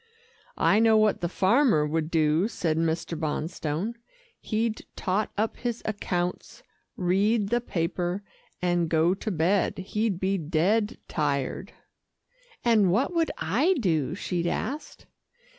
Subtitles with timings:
[0.57, 3.15] "I know what the farmer would do," said Mr.
[3.15, 3.97] Bonstone,
[4.39, 6.63] "he'd tot up his accounts,
[6.97, 8.23] read the paper,
[8.63, 9.77] and go to bed.
[9.77, 11.73] He'd be dead tired."
[12.65, 15.05] "And what would I do?" she asked.